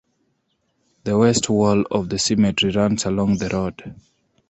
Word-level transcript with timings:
The 1.03 1.15
west 1.15 1.47
wall 1.47 1.83
of 1.91 2.09
the 2.09 2.17
cemetery 2.17 2.71
runs 2.71 3.05
along 3.05 3.37
the 3.37 3.49
road. 3.49 3.95